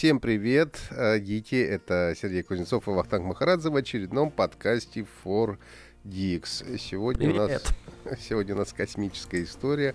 [0.00, 0.80] Всем привет,
[1.18, 5.58] гики, это Сергей Кузнецов и Вахтанг Махарадзе в очередном подкасте For
[6.06, 6.78] DX.
[6.78, 7.74] Сегодня привет.
[8.06, 9.94] у нас сегодня у нас космическая история.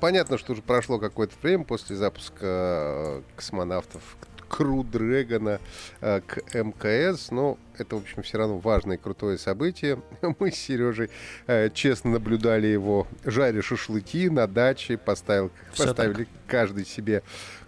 [0.00, 4.02] Понятно, что уже прошло какое-то время после запуска космонавтов
[4.48, 5.60] Кру Дрэгона
[6.00, 10.00] э, к МКС, но это, в общем, все равно важное и крутое событие.
[10.38, 11.10] Мы с Сережей
[11.46, 16.28] э, честно наблюдали его, жаря шашлыки на даче, поставил, поставили так.
[16.46, 17.24] каждый себе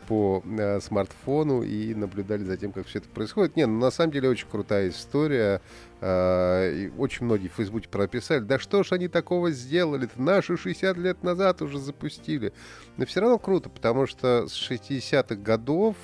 [0.06, 3.56] по э, смартфону и наблюдали за тем, как все это происходит.
[3.56, 5.60] Не, ну на самом деле очень крутая история.
[6.00, 10.12] Э, и очень многие в Фейсбуке прописали, да что ж они такого сделали -то?
[10.16, 12.52] Наши 60 лет назад уже запустили.
[12.96, 15.96] Но все равно круто, потому что с 60-х годов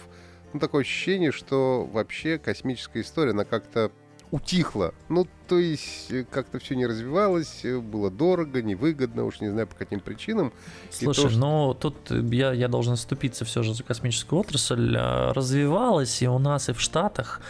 [0.53, 3.91] ну, такое ощущение, что вообще космическая история, она как-то
[4.33, 4.95] утихла.
[5.11, 9.67] Ну, то есть э, как-то все не развивалось, э, было дорого, невыгодно, уж не знаю
[9.67, 10.53] по каким причинам.
[10.91, 14.97] Слушай, то, но тут я, я должен вступиться все же за космическую отрасль.
[14.97, 17.41] Э, развивалась и у нас, и в Штатах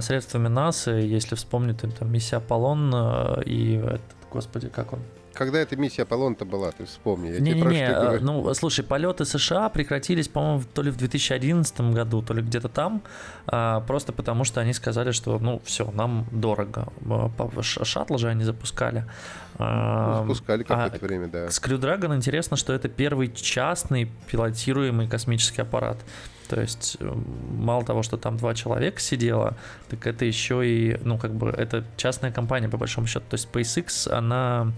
[0.00, 2.90] средствами НАСА, если вспомнить, там миссия Аполлон
[3.44, 5.00] и этот, господи, как он,
[5.38, 7.38] когда эта миссия Аполлон-то была, ты вспомни.
[7.38, 12.42] Не-не-не, а, ну, слушай, полеты США прекратились, по-моему, то ли в 2011 году, то ли
[12.42, 13.02] где-то там,
[13.46, 16.88] а, просто потому что они сказали, что, ну, все, нам дорого.
[17.62, 19.04] Шаттл же они запускали.
[19.58, 21.50] А, запускали какое-то а время, да.
[21.50, 25.98] С Dragon интересно, что это первый частный пилотируемый космический аппарат.
[26.48, 27.14] То есть э,
[27.50, 29.56] мало того, что там два человека сидело,
[29.88, 33.24] так это еще и, ну, как бы, это частная компания, по большому счету.
[33.28, 34.72] То есть SpaceX, она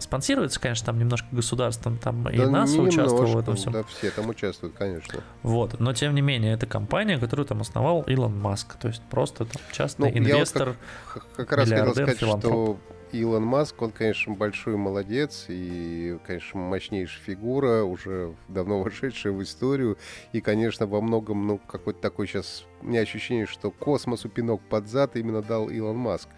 [0.00, 3.72] спонсируется, конечно, там немножко государством, там да и НАСА участвовало в этом всем.
[3.72, 5.20] Да, все там участвуют, конечно.
[5.42, 9.44] Вот, но тем не менее, это компания, которую там основал Илон Маск, то есть просто
[9.44, 10.74] там частный ну, инвестор, я
[11.14, 12.52] вот как, как раз хотел сказать, филантроп.
[12.52, 12.80] что
[13.12, 19.98] Илон Маск, он, конечно, большой молодец и, конечно, мощнейшая фигура, уже давно вошедшая в историю.
[20.32, 22.64] И, конечно, во многом, ну, какой-то такой сейчас...
[22.82, 26.28] У меня ощущение, что космосу пинок под зад именно дал Илон Маск.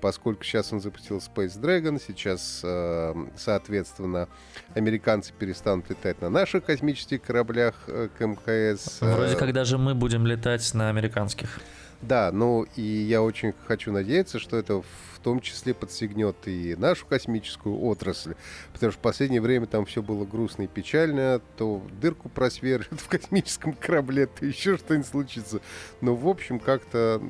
[0.00, 4.28] Поскольку сейчас он запустил Space Dragon, сейчас, э, соответственно,
[4.74, 9.00] американцы перестанут летать на наших космических кораблях э, к МКС.
[9.00, 11.60] Вроде как даже мы будем летать на американских.
[12.02, 17.04] Да, ну и я очень хочу надеяться, что это в том числе подстегнет и нашу
[17.06, 18.34] космическую отрасль,
[18.72, 23.06] потому что в последнее время там все было грустно и печально, то дырку просверлят в
[23.06, 25.60] космическом корабле, то еще что-нибудь случится.
[26.00, 27.20] Но, в общем, как-то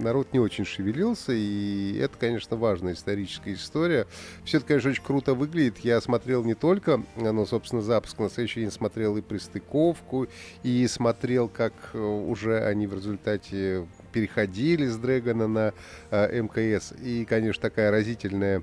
[0.00, 4.06] народ не очень шевелился, и это, конечно, важная историческая история.
[4.44, 5.78] Все это, конечно, очень круто выглядит.
[5.78, 10.28] Я смотрел не только, ну, собственно, запуск, на следующий день смотрел и пристыковку,
[10.62, 15.74] и смотрел, как э, уже они в результате переходили с Дрэгона на
[16.10, 16.92] э, МКС.
[16.92, 18.62] И, конечно, такая разительная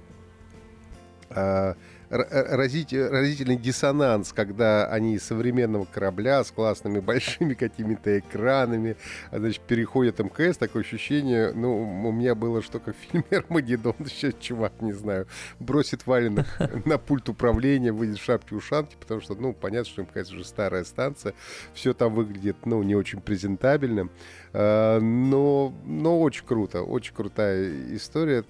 [1.30, 1.74] э,
[2.10, 8.98] разительный диссонанс, когда они из современного корабля с классными большими какими-то экранами,
[9.32, 14.34] значит, переходят МКС, такое ощущение, ну, у меня было, что как в фильме «Армагеддон», сейчас
[14.40, 15.28] чувак, не знаю,
[15.60, 16.48] бросит валенок
[16.86, 21.34] на пульт управления, выйдет в шапке-ушанке, потому что, ну, понятно, что МКС уже старая станция,
[21.74, 24.12] все там выглядит, ну, не очень презентабельным,
[24.54, 28.44] а, но, но очень круто, очень крутая история,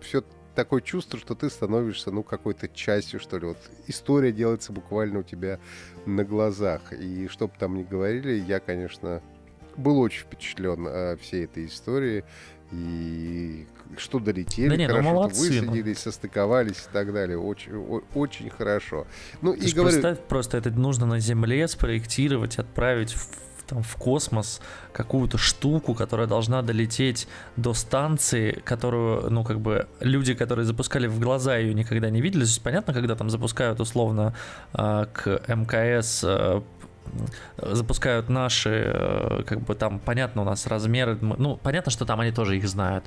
[0.00, 3.46] все такое чувство, что ты становишься, ну, какой-то частью, что ли.
[3.46, 5.58] Вот история делается буквально у тебя
[6.06, 6.92] на глазах.
[6.92, 9.22] И что бы там ни говорили, я, конечно,
[9.76, 12.24] был очень впечатлен э, всей этой историей.
[12.72, 13.66] И
[13.98, 17.38] что долетели, да нет, ну, хорошо, ну молодцы, высадились, состыковались и так далее.
[17.38, 19.06] Очень, о, очень хорошо.
[19.42, 19.92] Ну, Ты и говорю...
[19.92, 23.28] Представь, просто это нужно на Земле спроектировать, отправить в
[23.66, 24.60] там в космос
[24.92, 31.18] какую-то штуку, которая должна долететь до станции, которую, ну, как бы, люди, которые запускали в
[31.20, 32.40] глаза ее никогда не видели.
[32.40, 34.34] То есть, понятно, когда там запускают условно
[34.72, 36.62] а, к МКС а,
[37.56, 42.32] запускают наши, а, как бы там понятно у нас размеры, ну понятно, что там они
[42.32, 43.04] тоже их знают,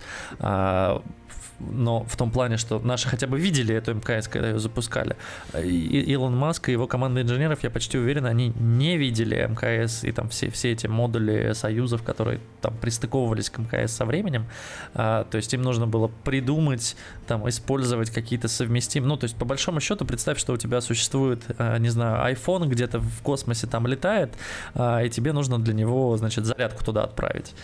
[1.60, 5.16] но в том плане, что наши хотя бы видели эту МКС, когда ее запускали.
[5.64, 10.12] И Илон Маск и его команда инженеров, я почти уверен, они не видели МКС и
[10.12, 14.46] там все, все эти модули союзов, которые там пристыковывались к МКС со временем.
[14.94, 16.96] А, то есть им нужно было придумать,
[17.28, 19.10] там, использовать какие-то совместимые...
[19.10, 22.68] Ну, то есть по большому счету представь, что у тебя существует, а, не знаю, iPhone
[22.68, 24.36] где-то в космосе там летает,
[24.76, 27.56] а, и тебе нужно для него, значит, зарядку туда отправить.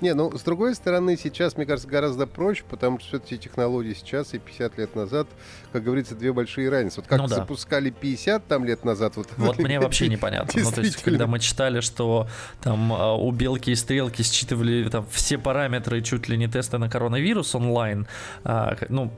[0.00, 4.32] Не, ну, с другой стороны, сейчас, мне кажется, гораздо проще, потому что все-таки технологии сейчас
[4.34, 5.26] и 50 лет назад,
[5.72, 7.00] как говорится, две большие разницы.
[7.00, 7.36] Вот как ну, да.
[7.36, 9.28] запускали 50 там лет назад, вот...
[9.36, 10.62] Вот мне вообще непонятно.
[10.62, 12.28] Ну, то есть, когда мы читали, что
[12.60, 16.88] там а, у белки и стрелки считывали там все параметры, чуть ли не тесты на
[16.88, 18.06] коронавирус онлайн,
[18.44, 19.12] а, ну,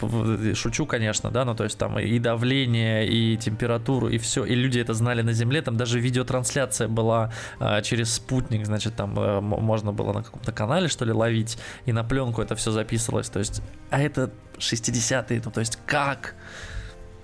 [0.55, 4.79] шучу, конечно, да, ну, то есть там и давление, и температуру, и все, и люди
[4.79, 9.93] это знали на Земле, там даже видеотрансляция была а, через спутник, значит, там а, можно
[9.93, 13.29] было на каком-то канале, что ли, ловить, и на пленку это все записывалось.
[13.29, 16.35] То есть, а это 60-е, ну то есть как?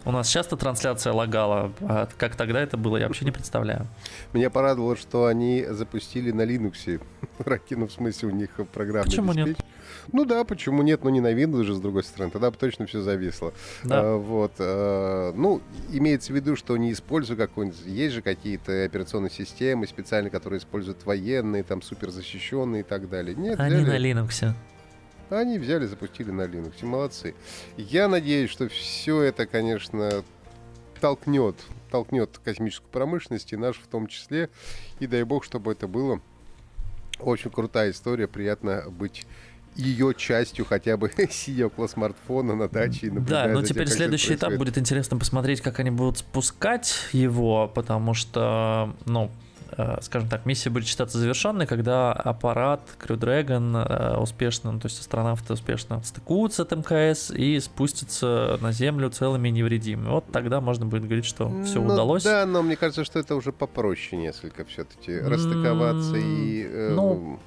[0.05, 3.89] У нас часто трансляция лагала, а как тогда это было, я вообще не представляю.
[4.33, 7.01] Меня порадовало, что они запустили на Linux.
[7.39, 9.59] В смысле, у них программный Почему нет?
[10.13, 11.05] Ну да, почему нет?
[11.05, 12.31] Ну не на Windows же, с другой стороны.
[12.31, 13.53] Тогда бы точно все зависло.
[13.85, 14.01] Да.
[14.01, 14.53] А, вот.
[14.59, 15.61] А, ну,
[15.91, 17.81] имеется в виду, что не использую какой-нибудь...
[17.87, 23.35] Есть же какие-то операционные системы специальные, которые используют военные, там, суперзащищенные и так далее.
[23.35, 24.13] Нет, Они взяли...
[24.13, 24.55] на Linux.
[25.29, 26.85] Они взяли, запустили на Linux.
[26.85, 27.35] Молодцы.
[27.77, 30.23] Я надеюсь, что все это, конечно,
[31.01, 31.57] толкнет,
[31.91, 34.51] толкнет космическую промышленность, и наш в том числе.
[35.01, 36.21] И дай бог, чтобы это было.
[37.19, 39.27] Очень крутая история, приятно быть
[39.77, 44.35] ее частью хотя бы сидя около смартфона на даче и Да, но теперь тем, следующий
[44.35, 49.31] этап будет интересно посмотреть, как они будут спускать его, потому что, ну,
[49.79, 54.87] Э, скажем так, миссия будет считаться завершенной, когда аппарат Crew Dragon э, успешно, ну, то
[54.87, 60.09] есть астронавты успешно отстыкуются от МКС и спустятся на Землю целыми и невредимыми.
[60.09, 62.23] Вот тогда можно будет говорить, что все ну, удалось.
[62.23, 66.63] Да, но мне кажется, что это уже попроще несколько все-таки расстыковаться и...
[66.63, 67.41] Э, ну,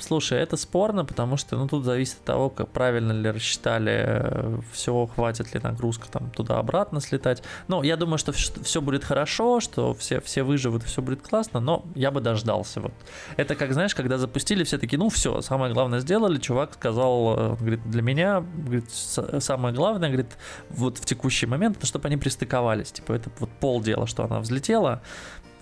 [0.00, 4.58] Слушай, это спорно, потому что ну, тут зависит от того, как правильно ли рассчитали э,
[4.72, 7.42] все, хватит ли нагрузка там туда-обратно слетать.
[7.68, 11.84] Но я думаю, что все будет хорошо, что все, все выживут, все будет классно, но
[11.94, 12.80] я бы дождался.
[12.80, 12.92] Вот.
[13.36, 17.56] Это как, знаешь, когда запустили, все таки ну все, самое главное сделали, чувак сказал, э,
[17.56, 20.36] говорит, для меня, говорит, самое главное, говорит,
[20.70, 22.92] вот в текущий момент, это чтобы они пристыковались.
[22.92, 25.02] Типа это вот полдела, что она взлетела,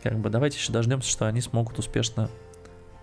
[0.02, 2.28] как бы давайте еще дождемся, что они смогут успешно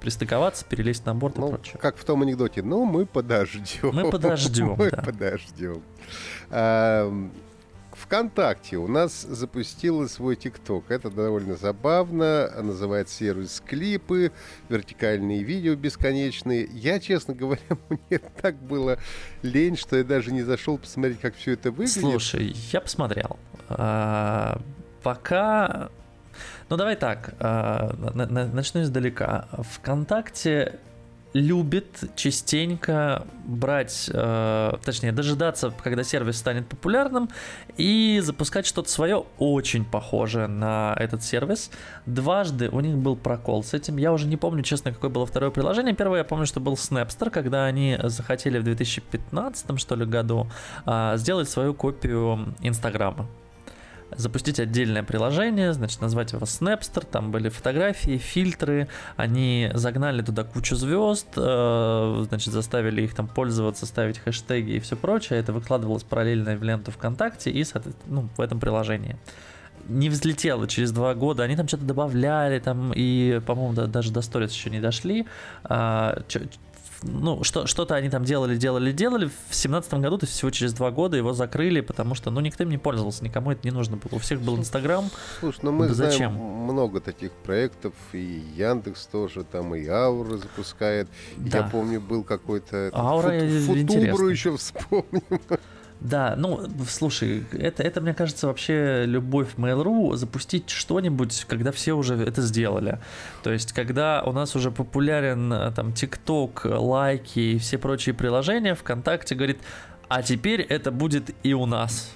[0.01, 1.77] пристыковаться, перелезть на борт ну, и прочее.
[1.79, 3.95] Как в том анекдоте, ну, мы подождем.
[3.95, 5.81] Мы подождем, Мы подождем.
[7.93, 10.89] ВКонтакте у нас запустила свой ТикТок.
[10.89, 12.49] Это довольно забавно.
[12.61, 14.31] Называется сервис клипы,
[14.69, 16.67] вертикальные видео бесконечные.
[16.71, 18.97] Я, честно говоря, мне так было
[19.43, 22.01] лень, что я даже не зашел посмотреть, как все это выглядит.
[22.01, 23.37] Слушай, я посмотрел.
[23.69, 24.59] А,
[25.03, 25.89] пока
[26.71, 29.49] ну давай так, а, начну издалека.
[29.51, 30.79] ВКонтакте
[31.33, 37.29] любит частенько брать, э, точнее, дожидаться, когда сервис станет популярным,
[37.77, 41.71] и запускать что-то свое очень похожее на этот сервис.
[42.05, 43.97] Дважды у них был прокол с этим.
[43.97, 45.93] Я уже не помню, честно, какое было второе приложение.
[45.93, 50.47] Первое я помню, что был Snapster, когда они захотели в 2015 что ли году
[50.85, 53.27] э, сделать свою копию Инстаграма
[54.15, 60.75] запустить отдельное приложение, значит, назвать его Snapster, там были фотографии, фильтры, они загнали туда кучу
[60.75, 66.55] звезд, э, значит, заставили их там пользоваться, ставить хэштеги и все прочее, это выкладывалось параллельно
[66.55, 67.65] в ленту ВКонтакте и,
[68.07, 69.17] ну, в этом приложении
[69.87, 71.43] не взлетело через два года.
[71.43, 75.25] Они там что-то добавляли, там и, по-моему, да, даже до сторис еще не дошли.
[75.63, 76.21] А,
[77.03, 79.29] ну, что, что-то они там делали, делали, делали.
[79.49, 82.63] В семнадцатом году, то есть всего через два года его закрыли, потому что, ну, никто
[82.63, 84.15] им не пользовался, никому это не нужно было.
[84.15, 85.09] У всех был Инстаграм.
[85.39, 86.33] Слушай, ну мы да знаем зачем?
[86.33, 91.07] много таких проектов, и Яндекс тоже там, и Аура запускает.
[91.37, 91.59] Да.
[91.59, 92.91] Я помню, был какой-то...
[92.93, 95.23] Аура фут, Футубру еще вспомним.
[96.01, 102.15] Да, ну, слушай, это, это, мне кажется, вообще любовь Mail.ru запустить что-нибудь, когда все уже
[102.15, 102.97] это сделали.
[103.43, 108.73] То есть, когда у нас уже популярен э, там TikTok, лайки и все прочие приложения,
[108.73, 109.59] ВКонтакте говорит,
[110.07, 112.11] а теперь это будет и у нас.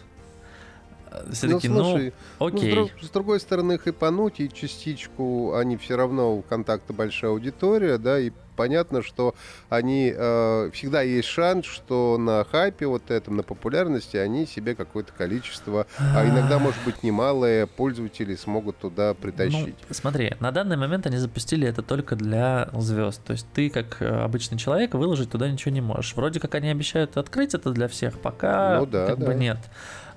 [1.32, 2.76] Все-таки, ну, слушай, ну, окей.
[2.76, 7.98] Ну, с, с другой стороны, хайпануть и частичку, они все равно у контакта большая аудитория,
[7.98, 9.36] да, и понятно, что
[9.70, 15.12] они э, всегда есть шанс, что на хайпе вот этом, на популярности, они себе какое-то
[15.14, 19.76] количество, а иногда, может быть, немалые пользователи смогут туда притащить.
[19.88, 23.22] Ну, смотри, на данный момент они запустили это только для звезд.
[23.24, 26.16] То есть ты, как э, обычный человек, выложить туда ничего не можешь.
[26.16, 29.26] Вроде как они обещают открыть это для всех, пока ну, да, как да.
[29.26, 29.58] бы нет.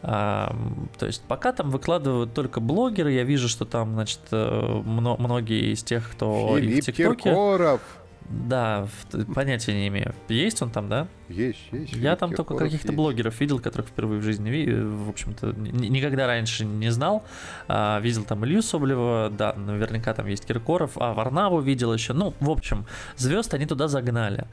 [0.00, 0.54] То
[1.00, 6.10] есть пока там выкладывают только блогеры, я вижу, что там, значит, э, многие из тех,
[6.12, 7.22] кто Филипп в ТикТоке...
[7.24, 7.80] Киркоров.
[8.28, 8.86] Да,
[9.34, 10.14] понятия не имею.
[10.28, 11.08] Есть он там, да?
[11.28, 11.92] Есть, есть.
[11.94, 16.90] Я там только каких-то блогеров видел, которых впервые в жизни, в общем-то, никогда раньше не
[16.90, 17.24] знал.
[17.68, 22.12] А, видел там Илью Соболева, да, наверняка там есть Киркоров, а Варнаву видел еще.
[22.12, 24.46] Ну, в общем, звезд они туда загнали.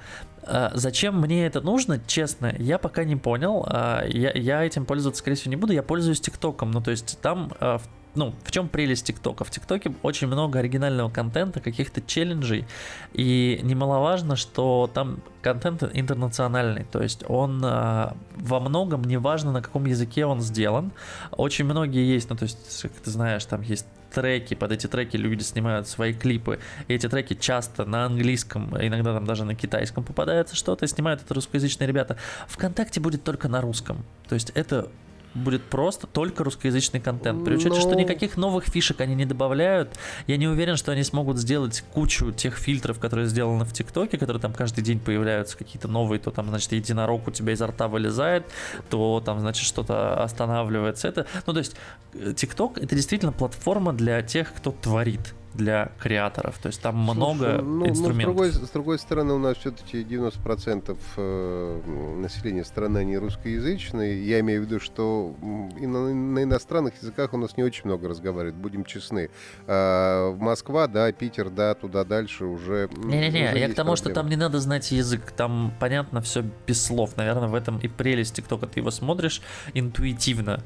[0.43, 3.65] А, зачем мне это нужно, честно, я пока не понял.
[3.67, 5.73] А, я, я этим пользоваться, скорее всего, не буду.
[5.73, 6.71] Я пользуюсь ТикТоком.
[6.71, 7.81] Ну, то есть там а,
[8.15, 9.43] ну, в чем прелесть ТикТока?
[9.43, 12.65] В ТикТоке очень много оригинального контента, каких-то челленджей,
[13.13, 19.85] и немаловажно, что там контент интернациональный, то есть он э, во многом, неважно на каком
[19.85, 20.91] языке он сделан,
[21.31, 25.17] очень многие есть, ну, то есть, как ты знаешь, там есть треки, под эти треки
[25.17, 30.03] люди снимают свои клипы, и эти треки часто на английском, иногда там даже на китайском
[30.03, 32.17] попадается что-то, снимают это русскоязычные ребята.
[32.47, 34.89] ВКонтакте будет только на русском, то есть это
[35.35, 37.43] будет просто только русскоязычный контент.
[37.43, 37.81] При учете, Но...
[37.81, 37.99] что ну.
[37.99, 42.55] никаких новых фишек они не добавляют, я не уверен, что они смогут сделать кучу тех
[42.57, 46.71] фильтров, которые сделаны в ТикТоке, которые там каждый день появляются какие-то новые, то там, значит,
[46.71, 48.45] единорог у тебя изо рта вылезает,
[48.89, 51.07] то там, значит, что-то останавливается.
[51.07, 51.75] Это, ну, то есть,
[52.13, 56.57] э, ТикТок это действительно платформа для тех, кто творит для креаторов.
[56.57, 58.35] То есть там Слушай, много ну, инструментов.
[58.35, 61.81] Ну, с, другой, с другой стороны, у нас все-таки 90% э,
[62.17, 64.25] населения страны не русскоязычные.
[64.27, 65.35] Я имею в виду, что
[65.79, 69.29] и на, на иностранных языках у нас не очень много разговаривают, будем честны.
[69.67, 72.89] А, Москва, да, Питер, да, туда дальше уже...
[72.95, 73.97] Не-не-не, я к тому, проблемы.
[73.97, 75.31] что там не надо знать язык.
[75.31, 77.17] Там, понятно, все без слов.
[77.17, 78.67] Наверное, в этом и прелесть ТикТока.
[78.67, 79.41] Ты его смотришь
[79.73, 80.63] интуитивно.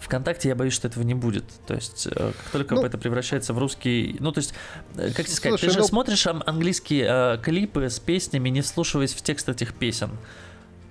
[0.00, 1.44] ВКонтакте я боюсь, что этого не будет.
[1.66, 4.16] То есть, э, как только ну, это превращается в русский...
[4.20, 4.54] Ну, то есть,
[4.96, 5.84] э, как тебе сказать, ты же ну...
[5.84, 10.10] смотришь английские э, клипы с песнями, не вслушиваясь в текст этих песен.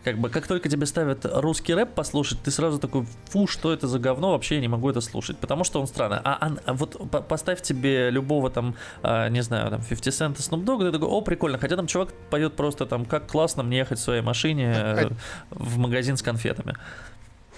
[0.07, 3.89] Как бы, как только тебе ставят русский рэп послушать, ты сразу такой, фу, что это
[3.89, 6.19] за говно, вообще я не могу это слушать, потому что он странный.
[6.23, 10.63] А, а, вот по поставь тебе любого там, а, не знаю, там, 50 Cent, Snoop
[10.63, 13.99] Dogg, ты такой, о, прикольно, хотя там чувак поет просто там, как классно мне ехать
[13.99, 15.13] в своей машине а, а
[15.49, 16.75] в магазин с конфетами.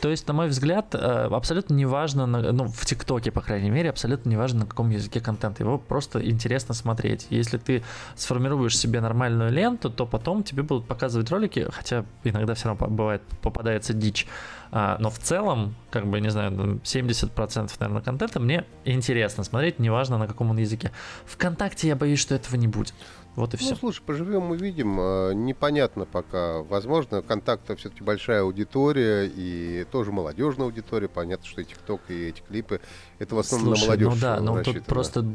[0.02, 4.30] То есть, на мой взгляд, э, абсолютно неважно, ну, в ТикТоке, по крайней мере, абсолютно
[4.30, 5.60] неважно, на каком языке контент.
[5.60, 7.28] Его просто интересно смотреть.
[7.30, 7.84] Если ты
[8.16, 13.22] сформируешь себе нормальную ленту, то потом тебе будут показывать ролики, хотя иногда все равно бывает,
[13.42, 14.26] попадается дичь.
[14.72, 20.18] А, но в целом, как бы, не знаю, 70% наверное, контента мне интересно смотреть, неважно
[20.18, 20.92] на каком он языке.
[21.26, 22.94] Вконтакте я боюсь, что этого не будет.
[23.40, 23.70] Вот и все.
[23.70, 24.98] Ну, слушай, поживем, увидим.
[25.00, 26.62] А, непонятно пока.
[26.64, 31.08] Возможно, контакта все-таки большая аудитория и тоже молодежная аудитория.
[31.08, 32.82] Понятно, что и ТикТок, и эти клипы
[33.18, 34.14] это в основном Слушай, на молодежь.
[34.14, 35.26] Ну да, но тут просто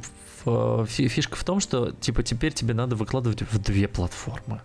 [0.86, 4.60] фишка в том, что типа теперь тебе надо выкладывать в две платформы.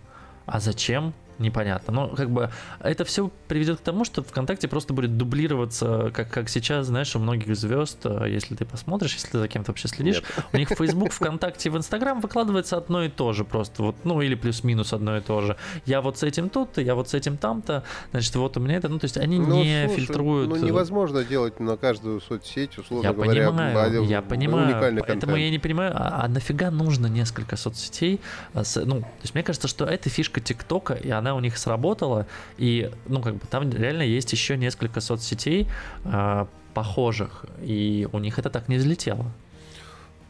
[0.46, 1.14] А зачем?
[1.40, 1.94] Непонятно.
[1.94, 6.50] Но как бы это все приведет к тому, что ВКонтакте просто будет дублироваться, как, как
[6.50, 10.22] сейчас, знаешь, у многих звезд, э, если ты посмотришь, если ты за кем-то вообще следишь,
[10.22, 10.46] Нет.
[10.54, 14.22] у них в Facebook, ВКонтакте, в Инстаграм выкладывается одно и то же просто, вот, ну
[14.22, 15.58] или плюс-минус одно и то же.
[15.86, 18.90] Я вот с этим тут, я вот с этим там-то, значит, вот у меня это,
[18.90, 20.50] ну то есть они ну, не слушай, фильтруют.
[20.50, 25.38] Ну невозможно делать на каждую соцсеть, условно я говоря, понимаю, я понимаю, поэтому контент.
[25.38, 28.20] я не понимаю, а, а нафига нужно несколько соцсетей?
[28.54, 31.58] А ну, то есть мне кажется, что это фишка ТикТока, и она она у них
[31.58, 32.26] сработала,
[32.58, 35.68] и, ну, как бы там реально есть еще несколько соцсетей
[36.06, 39.26] э, похожих, и у них это так не взлетело.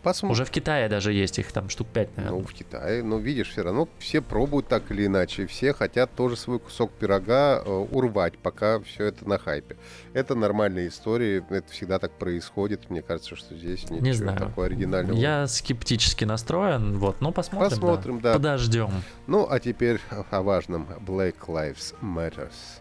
[0.03, 0.31] Посмотрим.
[0.31, 2.39] Уже в Китае даже есть их там штук 5, наверное.
[2.39, 5.45] Ну, в Китае, ну, видишь, все равно все пробуют так или иначе.
[5.45, 9.75] Все хотят тоже свой кусок пирога э, урвать, пока все это на хайпе.
[10.13, 12.89] Это нормальная история, это всегда так происходит.
[12.89, 14.39] Мне кажется, что здесь нет не знаю.
[14.39, 15.17] такого оригинального.
[15.17, 17.69] Я скептически настроен, вот, ну, посмотрим.
[17.69, 18.31] Посмотрим, да.
[18.31, 18.37] да.
[18.37, 18.91] Подождем.
[19.27, 19.99] Ну, а теперь
[20.31, 20.87] о важном.
[21.05, 22.79] Black Lives Matters.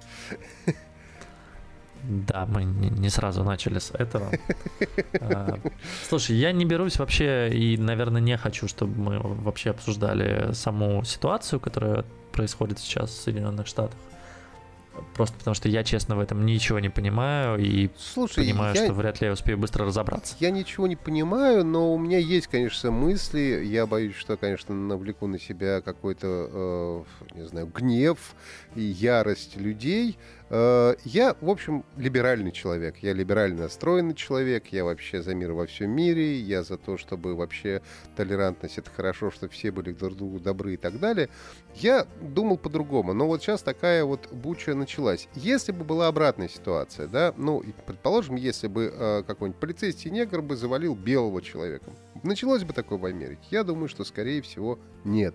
[2.05, 4.31] Да, мы не сразу начали с этого.
[5.21, 5.59] А,
[6.09, 11.61] слушай, я не берусь вообще и, наверное, не хочу, чтобы мы вообще обсуждали саму ситуацию,
[11.61, 13.99] которая происходит сейчас в Соединенных Штатах.
[15.15, 18.85] Просто потому что я, честно, в этом ничего не понимаю и Слушай, понимаю, я...
[18.85, 20.37] что вряд ли я успею быстро разобраться.
[20.41, 23.63] Я ничего не понимаю, но у меня есть, конечно, мысли.
[23.65, 28.19] Я боюсь, что, конечно, навлеку на себя какой-то, э, не знаю, гнев
[28.75, 30.19] и ярость людей.
[30.51, 32.97] Э, я, в общем, либеральный человек.
[32.99, 34.69] Я либерально настроенный человек.
[34.69, 36.41] Я вообще за мир во всем мире.
[36.41, 37.83] Я за то, чтобы вообще
[38.17, 41.29] толерантность это хорошо, чтобы все были друг другу добры и так далее.
[41.75, 43.13] Я думал по-другому.
[43.13, 45.29] Но вот сейчас такая вот буча началась.
[45.35, 50.57] Если бы была обратная ситуация, да, ну, предположим, если бы э, какой-нибудь полицейский негр бы
[50.57, 51.91] завалил белого человека,
[52.23, 53.43] началось бы такое в Америке?
[53.51, 55.35] Я думаю, что, скорее всего, Нет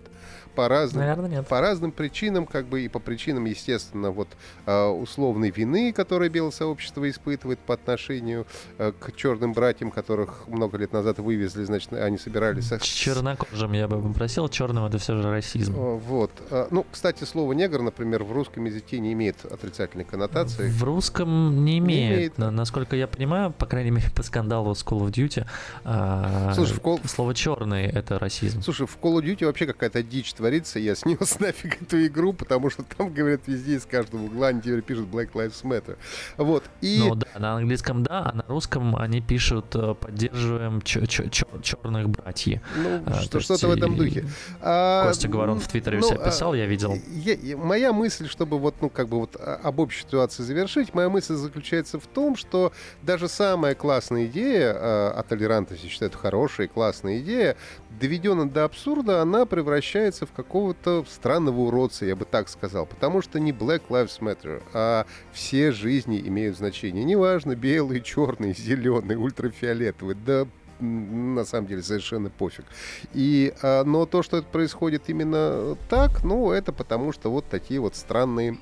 [0.54, 1.48] по разным, Наверное, нет.
[1.48, 4.28] по разным причинам, как бы и по причинам, естественно, вот
[4.66, 8.46] а, условной вины, которую белое сообщество испытывает по отношению
[8.78, 12.72] э, к черным братьям, которых много лет назад вывезли, значит, они собирались...
[12.80, 15.74] Чернокожим я бы попросил, черным это все же расизм.
[15.74, 16.30] Вот.
[16.50, 20.70] А, ну, кстати, слово негр, например, в русском языке не имеет отрицательной коннотации.
[20.70, 22.10] В русском не имеет.
[22.10, 22.38] Не имеет.
[22.38, 25.46] Насколько я понимаю, по крайней мере, по скандалу с Call of Duty,
[25.84, 27.06] а, Слушай, в Call...
[27.08, 28.62] слово черный это расизм.
[28.62, 32.70] Слушай, в Call of Duty вообще какая-то дичь творится, я снес нафиг эту игру, потому
[32.70, 35.96] что там, говорят, везде из каждого угла они теперь пишут Black Lives Matter.
[36.36, 36.64] Вот.
[36.80, 36.98] И...
[37.00, 42.60] Ну да, на английском да, а на русском они пишут э, поддерживаем черных братьев.
[42.76, 44.26] Ну, а, что, что-то в этом духе.
[44.60, 46.96] А, Костя Говорон в Твиттере ну, все писал, я видел.
[47.08, 51.34] Я, моя мысль, чтобы вот, ну, как бы вот об общей ситуации завершить, моя мысль
[51.34, 54.72] заключается в том, что даже самая классная идея
[55.10, 57.56] о толерантности, считаю, это хорошая и классная идея,
[58.00, 62.86] доведена до абсурда, она превращается в какого-то странного уродца, я бы так сказал.
[62.86, 67.04] Потому что не Black Lives Matter, а все жизни имеют значение.
[67.04, 70.14] Неважно, белый, черный, зеленый, ультрафиолетовый.
[70.14, 70.46] Да
[70.80, 72.64] на самом деле совершенно пофиг.
[73.12, 77.80] И, а, но то, что это происходит именно так, ну, это потому что вот такие
[77.80, 78.58] вот странные,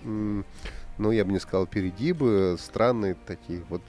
[0.98, 3.82] ну, я бы не сказал перегибы, странные такие вот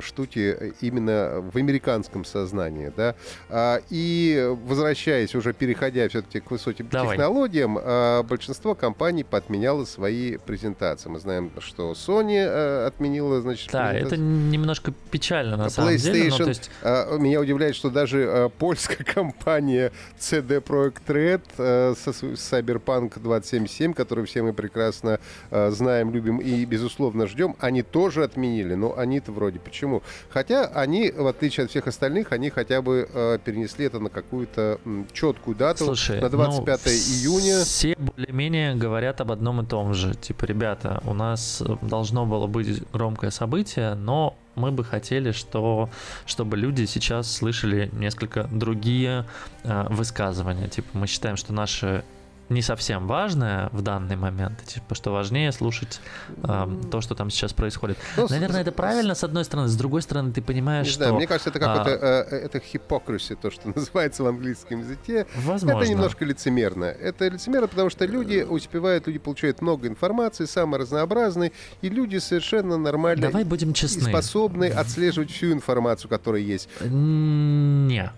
[0.00, 3.14] штуки именно в американском сознании, да.
[3.48, 7.16] А, и возвращаясь, уже переходя все-таки к высоким Давай.
[7.16, 11.08] технологиям, а, большинство компаний подменяло свои презентации.
[11.08, 16.30] Мы знаем, что Sony э, отменила, значит, Да, это немножко печально на самом деле.
[16.30, 16.70] Но, то есть...
[16.82, 24.42] А, меня удивляет, что даже польская компания CD Projekt Red со Cyberpunk 2077, которую все
[24.42, 25.18] мы прекрасно
[25.50, 28.74] знаем, любим и, безусловно, ждем, они тоже отменили.
[28.74, 30.00] Но они-то вроде Почему?
[30.30, 34.78] Хотя они, в отличие от всех остальных, они хотя бы э, перенесли это на какую-то
[34.84, 37.64] м, четкую дату, Слушай, на 25 ну, июня.
[37.64, 40.14] Все более-менее говорят об одном и том же.
[40.14, 45.90] Типа, ребята, у нас должно было быть громкое событие, но мы бы хотели, что,
[46.26, 49.26] чтобы люди сейчас слышали несколько другие
[49.64, 50.68] э, высказывания.
[50.68, 52.04] Типа, мы считаем, что наши
[52.48, 56.00] не совсем важное в данный момент, типа, что важнее слушать
[56.42, 57.98] э, то, что там сейчас происходит.
[58.16, 61.04] Ну, Наверное, с, это правильно, с одной стороны, с другой стороны, ты понимаешь, не что...
[61.04, 64.80] Знаю, мне кажется, это как а, это, э, это хипокриси, то, что называется в английском
[64.80, 65.26] языке.
[65.36, 65.78] Возможно.
[65.78, 66.84] Это немножко лицемерно.
[66.84, 72.76] Это лицемерно, потому что люди успевают, люди получают много информации, самой разнообразной, и люди совершенно
[72.76, 74.08] нормально Давай будем честны.
[74.08, 76.68] способны отслеживать всю информацию, которая есть.
[76.80, 78.12] Не.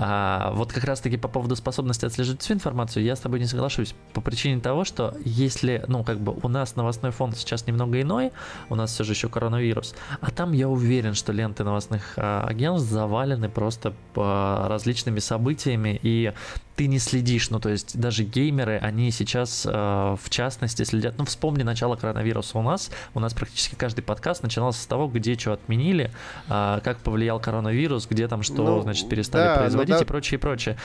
[0.00, 3.96] А, вот как раз-таки по поводу способности отслеживать всю информацию, я с тобой не соглашусь.
[4.12, 8.30] По причине того, что если, ну, как бы у нас новостной фонд сейчас немного иной,
[8.70, 12.88] у нас все же еще коронавирус, а там я уверен, что ленты новостных а, агентств
[12.88, 16.32] завалены просто по различными событиями, и
[16.78, 21.24] ты не следишь, ну то есть даже геймеры, они сейчас э, в частности следят, ну
[21.24, 25.54] вспомни начало коронавируса у нас, у нас практически каждый подкаст начинался с того, где что
[25.54, 26.12] отменили,
[26.48, 30.02] э, как повлиял коронавирус, где там что, ну, значит, перестали да, ну производить да.
[30.02, 30.76] и прочее, и прочее.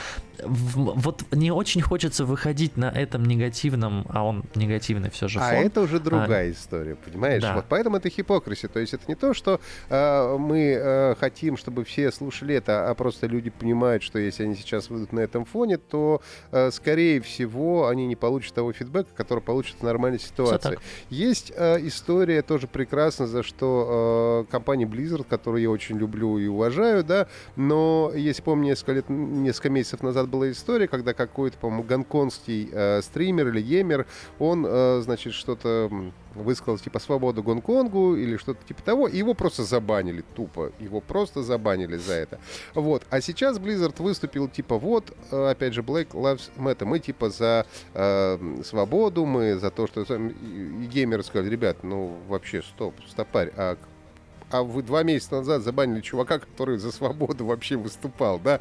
[0.43, 5.43] В, вот не очень хочется выходить на этом негативном, а он негативный все же а
[5.43, 5.59] фон.
[5.59, 7.43] А это уже другая а, история, понимаешь?
[7.43, 7.53] Да.
[7.53, 11.85] Вот поэтому это хипокриси, то есть это не то, что э, мы э, хотим, чтобы
[11.85, 15.77] все слушали это, а просто люди понимают, что если они сейчас выйдут на этом фоне,
[15.89, 20.79] то, э, скорее всего, они не получат того фидбэка, который получат в нормальной ситуации.
[21.09, 26.47] Есть э, история тоже прекрасно, за что э, компания Blizzard, которую я очень люблю и
[26.47, 31.83] уважаю, да, но если помню, несколько, лет, несколько месяцев назад была история, когда какой-то, по-моему,
[31.83, 34.05] гонконгский стример или геймер,
[34.39, 40.23] он, значит, что-то высказал типа свободу Гонконгу или что-то типа того, и его просто забанили
[40.35, 40.71] тупо.
[40.79, 42.39] Его просто забанили за это.
[42.73, 43.03] Вот.
[43.09, 46.85] А сейчас Blizzard выступил типа вот, э, опять же, Black Lives Matter.
[46.85, 50.01] Мы типа за э, свободу, мы за то, что...
[50.01, 53.77] И геймеры сказали, ребят, ну вообще стоп, стопарь, а
[54.53, 58.59] а вы два месяца назад забанили чувака, который за свободу вообще выступал, да?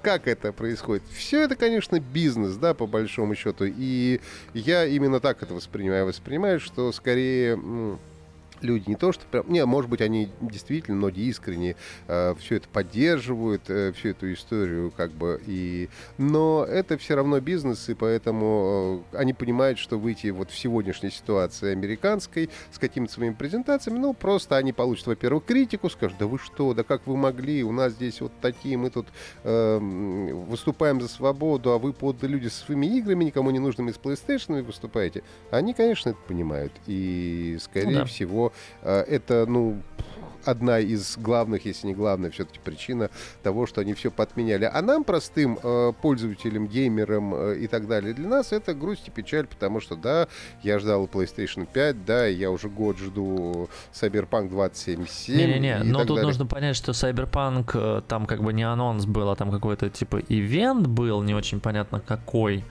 [0.00, 1.02] Как это происходит?
[1.08, 3.64] Все это, конечно, бизнес, да, по большому счету.
[3.66, 4.20] И
[4.54, 6.06] я именно так это воспринимаю.
[6.06, 7.58] Воспринимаю, что скорее
[8.64, 9.44] люди не то, что прям...
[9.48, 11.76] Не, может быть, они действительно, но искренне
[12.08, 15.88] э, все это поддерживают, э, всю эту историю, как бы, и...
[16.18, 21.10] Но это все равно бизнес, и поэтому э, они понимают, что выйти вот в сегодняшней
[21.10, 26.38] ситуации американской с какими-то своими презентациями, ну, просто они получат, во-первых, критику, скажут, да вы
[26.38, 29.06] что, да как вы могли, у нас здесь вот такие, мы тут
[29.44, 33.96] э, выступаем за свободу, а вы под люди со своими играми, никому не нужными с
[33.96, 35.22] PlayStation выступаете.
[35.50, 38.04] Они, конечно, это понимают, и, скорее ну, да.
[38.06, 39.82] всего, это, ну,
[40.48, 43.10] одна из главных, если не главная, все-таки причина
[43.42, 44.70] того, что они все подменяли.
[44.72, 49.10] А нам, простым э, пользователям, геймерам э, и так далее, для нас это грусть и
[49.10, 50.28] печаль, потому что, да,
[50.62, 55.36] я ждал PlayStation 5, да, я уже год жду Cyberpunk 2077.
[55.36, 56.26] Не-не-не, но тут далее.
[56.26, 60.20] нужно понять, что Cyberpunk, э, там как бы не анонс был, а там какой-то типа
[60.28, 62.64] ивент был, не очень понятно какой.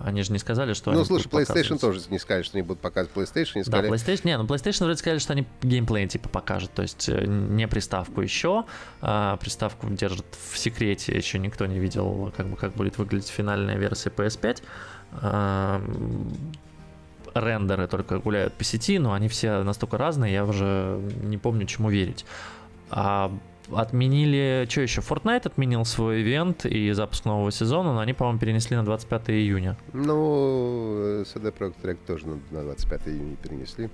[0.00, 2.80] Они же не сказали, что Ну, они слушай, PlayStation тоже не сказали, что они будут
[2.80, 3.92] показывать PlayStation, не Да, сказали.
[3.92, 7.66] PlayStation, не, ну PlayStation вроде сказали, что они геймплей типа покажут, то есть э, не
[7.68, 8.64] приставку еще,
[9.00, 13.76] а приставку держат в секрете, еще никто не видел, как бы как будет выглядеть финальная
[13.76, 14.62] версия PS5.
[15.20, 15.82] А,
[17.34, 21.90] рендеры только гуляют по сети, но они все настолько разные, я уже не помню, чему
[21.90, 22.24] верить.
[22.90, 23.30] А
[23.72, 28.76] отменили, что еще, Fortnite отменил свой ивент и запуск нового сезона, но они, по-моему, перенесли
[28.76, 29.76] на 25 июня.
[29.92, 33.90] Ну, CD Projekt Red тоже на, на 25 июня перенесли.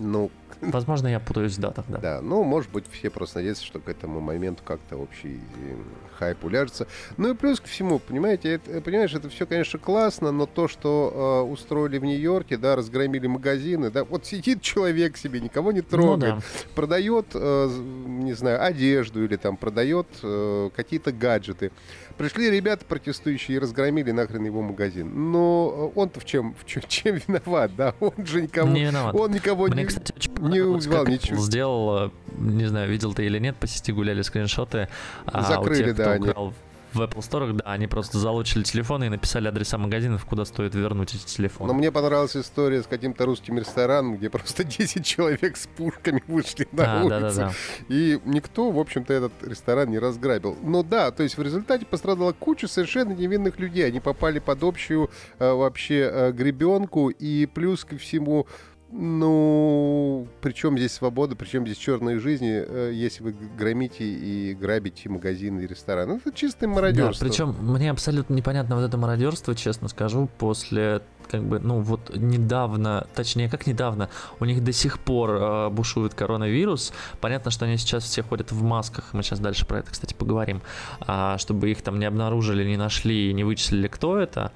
[0.00, 1.98] Ну, Возможно, я путаюсь в датах, да.
[1.98, 5.76] да, ну, может быть, все просто надеются, что к этому моменту как-то общий э,
[6.18, 6.86] хайп уляжется.
[7.16, 11.44] Ну и плюс ко всему, понимаете, это, понимаешь, это все, конечно, классно, но то, что
[11.46, 15.86] э, устроили в Нью-Йорке, да, разгромили магазины, да, вот сидит человек себе, никого не Ну
[15.86, 16.42] трогает, да.
[16.74, 17.68] продает, э,
[18.06, 21.72] не знаю, одежду или там продает э, какие-то гаджеты.
[22.20, 25.32] Пришли ребята протестующие и разгромили нахрен его магазин.
[25.32, 27.94] Но э, он-то в чем, в чем, чем виноват, да?
[27.98, 29.14] Он же никого, Не виноват.
[29.14, 29.86] он никого Мне, не...
[29.86, 31.40] кстати, не убивал, ничего.
[31.40, 34.88] Сделал, э, не знаю, видел ты или нет, по сети гуляли скриншоты.
[35.24, 36.52] а Закрыли, у тех, да, кто они.
[36.92, 41.14] В Apple Store, да, они просто залучили телефоны и написали адреса магазинов, куда стоит вернуть
[41.14, 41.68] эти телефоны.
[41.72, 46.66] Но мне понравилась история с каким-то русским рестораном, где просто 10 человек с пушками вышли
[46.72, 47.20] на А, улицу.
[47.20, 47.52] да-да-да.
[47.88, 50.56] И никто, в общем-то, этот ресторан не разграбил.
[50.62, 53.86] Но да, то есть в результате пострадала куча совершенно невинных людей.
[53.86, 57.10] Они попали под общую э, вообще э, гребенку.
[57.10, 58.46] И плюс ко всему,
[58.92, 65.60] ну, причем здесь свобода, причем здесь черные жизни, э, если вы громите и грабите магазины
[65.60, 66.14] и рестораны.
[66.14, 67.24] Это чистое Да, мародерство.
[67.24, 73.06] причем мне абсолютно непонятно вот это мародерство, честно скажу, после как бы, ну вот недавно,
[73.14, 74.08] точнее, как недавно,
[74.40, 76.92] у них до сих пор э, бушует коронавирус.
[77.20, 80.62] Понятно, что они сейчас все ходят в масках, мы сейчас дальше про это, кстати, поговорим,
[81.00, 84.50] а, чтобы их там не обнаружили, не нашли, не вычислили, кто это.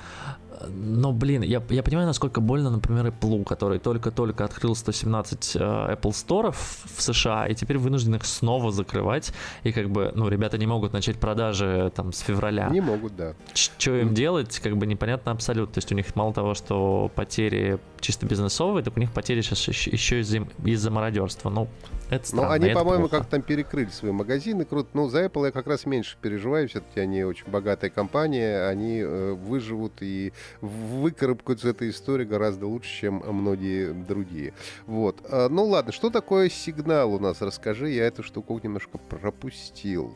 [0.69, 6.11] Но, блин, я, я понимаю, насколько больно, например, Apple, который только-только открыл 117 э, Apple
[6.11, 9.33] Store в США, и теперь вынужден их снова закрывать.
[9.63, 12.69] И как бы, ну, ребята не могут начать продажи там с февраля.
[12.69, 13.35] Не могут, да.
[13.55, 15.75] Что им делать, как бы непонятно абсолютно.
[15.75, 19.67] То есть у них мало того, что потери чисто бизнесовые, так у них потери сейчас
[19.69, 21.51] еще из-за, из-за мародерства.
[21.51, 21.69] Ну,
[22.11, 23.19] это Но странно, они, и это по-моему, плохо.
[23.19, 24.65] как там перекрыли свои магазины.
[24.65, 24.91] Круто.
[24.95, 26.69] Ну, за Apple я как раз меньше переживаю.
[26.69, 28.69] Все-таки они очень богатая компания.
[28.69, 34.53] Они э, выживут и выкарабкаются этой истории гораздо лучше, чем многие другие.
[34.87, 35.21] Вот.
[35.31, 35.93] А, ну, ладно.
[35.93, 37.41] Что такое сигнал у нас?
[37.41, 37.91] Расскажи.
[37.91, 40.15] Я эту штуку немножко пропустил.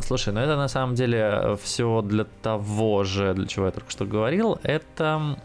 [0.00, 4.04] Слушай, ну это на самом деле все для того же, для чего я только что
[4.04, 4.58] говорил.
[4.62, 5.36] Это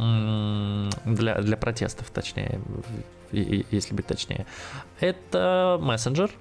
[1.06, 2.60] для, для протестов, точнее,
[3.32, 4.46] если быть точнее.
[5.00, 6.32] Это мессенджер.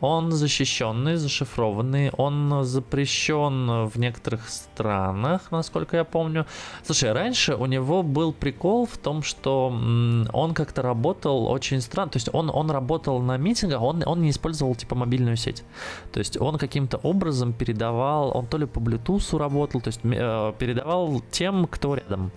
[0.00, 6.44] Он защищенный, зашифрованный, он запрещен в некоторых странах, насколько я помню.
[6.82, 12.10] Слушай, раньше у него был прикол в том, что он как-то работал очень странно.
[12.10, 15.64] То есть он, он работал на митингах, он, он не использовал типа мобильную сеть.
[16.12, 20.52] То есть он каким-то образом передавал, он то ли по Bluetooth работал, то есть э,
[20.58, 22.30] передавал тем, кто рядом.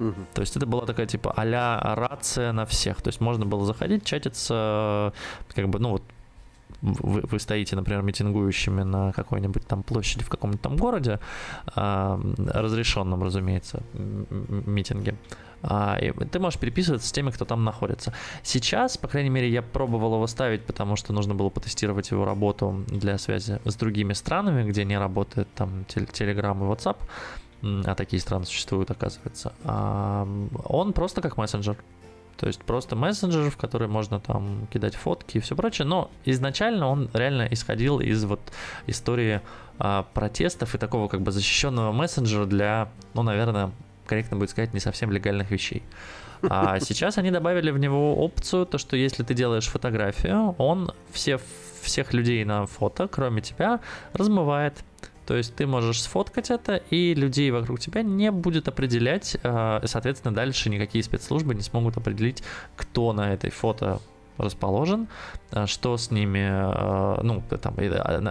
[0.00, 0.26] Мгм.
[0.34, 3.02] То есть это была такая типа а-ля рация на всех.
[3.02, 6.02] То есть можно было заходить, чатиться, э, как бы, ну вот,
[6.82, 11.20] вы, вы стоите, например, митингующими на какой-нибудь там площади в каком-нибудь там городе,
[11.74, 13.82] а, разрешенном, разумеется,
[14.66, 15.14] митинге.
[15.62, 18.14] А, и ты можешь переписываться с теми, кто там находится.
[18.42, 22.82] Сейчас, по крайней мере, я пробовал его ставить, потому что нужно было потестировать его работу
[22.86, 26.96] для связи с другими странами, где не работает там Telegram и WhatsApp.
[27.62, 29.52] А такие страны существуют, оказывается.
[29.64, 30.26] А,
[30.64, 31.76] он просто как мессенджер.
[32.36, 35.86] То есть просто мессенджер, в который можно там кидать фотки и все прочее.
[35.86, 38.40] Но изначально он реально исходил из вот
[38.86, 39.42] истории
[39.78, 43.72] а, протестов и такого как бы защищенного мессенджера для, ну, наверное,
[44.06, 45.82] корректно будет сказать, не совсем легальных вещей.
[46.48, 51.38] А сейчас они добавили в него опцию, то что если ты делаешь фотографию, он все,
[51.82, 53.80] всех людей на фото, кроме тебя,
[54.12, 54.82] размывает.
[55.30, 59.36] То есть ты можешь сфоткать это, и людей вокруг тебя не будет определять.
[59.40, 62.42] э, Соответственно, дальше никакие спецслужбы не смогут определить,
[62.74, 64.00] кто на этой фото
[64.38, 65.06] расположен,
[65.52, 67.76] э, что с ними, э, ну, там,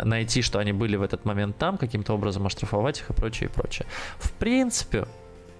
[0.10, 3.54] найти, что они были в этот момент там, каким-то образом оштрафовать их и прочее, и
[3.54, 3.88] прочее.
[4.18, 5.06] В принципе,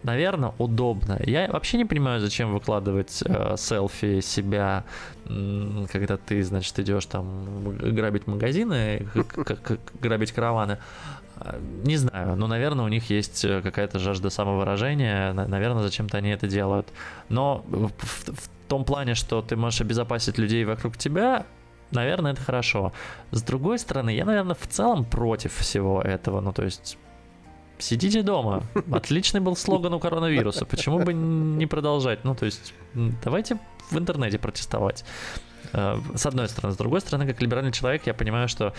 [0.04, 1.20] наверное, удобно.
[1.26, 4.84] Я вообще не понимаю, зачем выкладывать э, селфи себя,
[5.26, 9.08] когда ты, значит, идешь там грабить магазины,
[10.02, 10.80] грабить караваны.
[11.84, 16.48] Не знаю, но, наверное, у них есть э, какая-то жажда самовыражения, наверное, зачем-то они это
[16.48, 16.88] делают.
[17.30, 21.46] Но в, в том плане, что ты можешь обезопасить людей вокруг тебя,
[21.92, 22.92] наверное, это хорошо.
[23.32, 26.42] С другой стороны, я, наверное, в целом против всего этого.
[26.42, 26.98] Ну, то есть
[27.80, 28.64] Сидите дома.
[28.92, 30.66] Отличный был слоган у коронавируса.
[30.66, 32.26] Почему бы не продолжать?
[32.26, 32.74] Ну, то есть,
[33.24, 33.58] давайте
[33.90, 35.06] в интернете протестовать.
[35.72, 36.74] Э, с одной стороны.
[36.74, 38.74] С другой стороны, как либеральный человек, я понимаю, что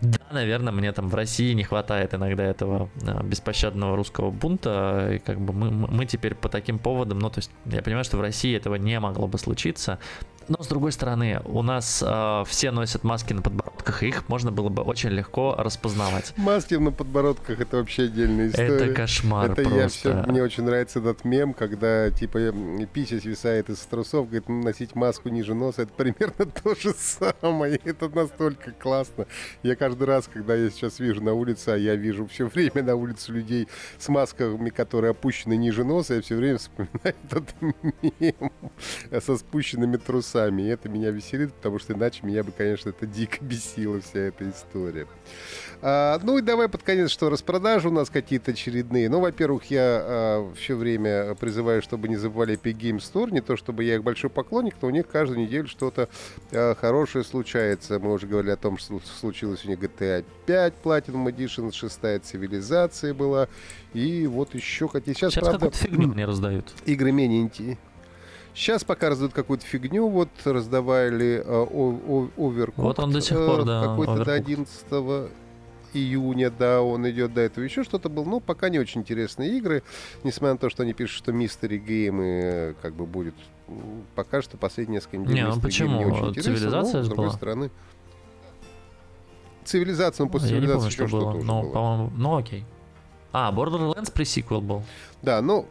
[0.00, 5.18] да, наверное, мне там в России не хватает иногда этого э, беспощадного русского бунта, и
[5.18, 8.20] как бы мы, мы теперь по таким поводам, ну, то есть я понимаю, что в
[8.20, 9.98] России этого не могло бы случиться,
[10.48, 14.52] но с другой стороны, у нас э, все носят маски на подбородках, и их можно
[14.52, 16.34] было бы очень легко распознавать.
[16.36, 18.74] Маски на подбородках это вообще отдельная история.
[18.74, 19.76] Это кошмар это просто.
[19.76, 22.52] Я все, мне очень нравится этот мем, когда типа
[22.92, 27.80] пися свисает из трусов, говорит, носить маску ниже носа, это примерно то же самое.
[27.84, 29.26] Это настолько классно.
[29.62, 32.94] Я каждый раз, когда я сейчас вижу на улице, а я вижу все время на
[32.94, 37.54] улице людей с масками, которые опущены ниже носа, я все время вспоминаю этот
[38.02, 38.52] мем
[39.20, 40.62] со спущенными трусами сами.
[40.62, 44.50] И это меня веселит, потому что иначе меня бы, конечно, это дико бесило вся эта
[44.50, 45.06] история.
[45.80, 49.08] А, ну и давай под конец, что распродажи у нас какие-то очередные.
[49.08, 53.30] Ну, во-первых, я а, все время призываю, чтобы не забывали Epic Game Store.
[53.30, 56.08] Не то, чтобы я их большой поклонник, но у них каждую неделю что-то
[56.50, 58.00] а, хорошее случается.
[58.00, 63.14] Мы уже говорили о том, что случилось у них GTA 5 Platinum Edition, шестая цивилизация
[63.14, 63.48] была.
[63.92, 65.14] И вот еще какие...
[65.14, 66.72] Сейчас, Сейчас правда, фигню не раздают.
[66.86, 67.78] Игры менее интересные
[68.54, 71.66] Сейчас пока раздают какую-то фигню, вот раздавали э,
[72.36, 72.74] Overcooked.
[72.76, 73.82] Вот он до сих пор, э, да.
[73.82, 74.86] Какой-то до 11
[75.92, 77.64] июня, да, он идет до этого.
[77.64, 79.82] Еще что-то было, ну, пока не очень интересные игры,
[80.22, 83.34] несмотря на то, что они пишут, что Мистери Геймы э, как бы будет
[84.14, 85.34] пока что последние несколько недель.
[85.34, 85.98] Не, ну почему?
[85.98, 87.36] Не очень Цивилизация но, с другой была?
[87.36, 87.70] стороны.
[89.64, 91.42] Цивилизация, ну, после Я цивилизации еще что-то было.
[91.42, 91.72] Но, было.
[91.72, 92.64] По-моему, ну окей.
[93.32, 94.82] А, Borderlands пресиквел был.
[95.22, 95.66] Да, ну,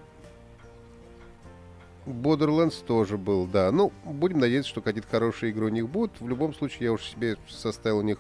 [2.06, 3.72] Borderlands тоже был, да.
[3.72, 6.20] Ну, будем надеяться, что какие-то хорошие игры у них будут.
[6.20, 8.18] В любом случае, я уж себе составил у них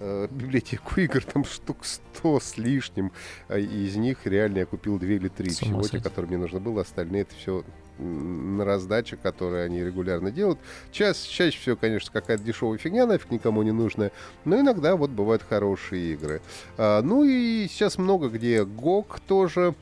[0.00, 3.12] э, библиотеку игр, там штук 100 с лишним.
[3.48, 6.82] А из них реально я купил 2 или 3 всего, те, которые мне нужно было.
[6.82, 7.64] Остальные это все
[8.00, 10.58] на раздаче, которые они регулярно делают.
[10.90, 14.10] Час, чаще всего, конечно, какая-то дешевая фигня, нафиг никому не нужная,
[14.44, 16.40] но иногда вот бывают хорошие игры.
[16.78, 19.74] А, ну и сейчас много где GOG тоже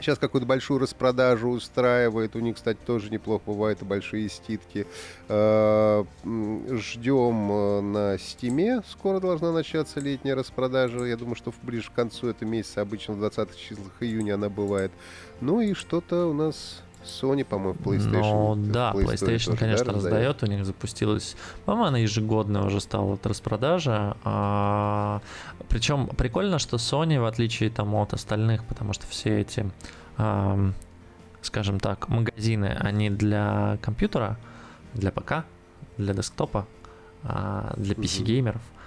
[0.00, 2.36] Сейчас какую-то большую распродажу устраивает.
[2.36, 4.86] У них, кстати, тоже неплохо бывают и большие ститки.
[5.28, 8.82] Э, ждем э, на Стиме.
[8.88, 11.04] Скоро должна начаться летняя распродажа.
[11.04, 14.92] Я думаю, что ближе к концу этого месяца, обычно в 20 числах июня она бывает.
[15.40, 18.54] Ну и что-то у нас Sony, по-моему, PlayStation.
[18.54, 20.42] Ну да, PlayStation, тоже, конечно, да, раздает.
[20.42, 24.16] У них запустилась, по-моему, она ежегодная уже стала от распродажа.
[24.24, 25.20] А,
[25.68, 29.70] причем прикольно, что Sony, в отличие там от остальных, потому что все эти,
[30.16, 30.72] а,
[31.42, 34.38] скажем так, магазины, они для компьютера,
[34.94, 35.44] для ПК,
[35.96, 36.66] для десктопа,
[37.22, 38.56] а, для PC-геймеров.
[38.56, 38.77] Mm-hmm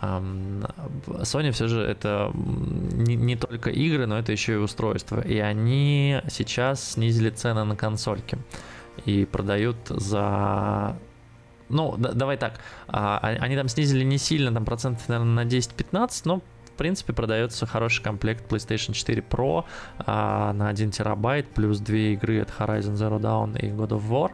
[0.00, 5.20] Sony все же это не, не только игры, но это еще и устройства.
[5.20, 8.38] И они сейчас снизили цены на консольки.
[9.04, 10.96] И продают за
[11.70, 16.22] ну, да, давай так, а, они там снизили не сильно, там процентов, наверное, на 10-15,
[16.24, 19.64] но в принципе продается хороший комплект PlayStation 4 Pro
[19.98, 24.32] а, на 1 терабайт, плюс две игры от Horizon Zero Dawn и God of War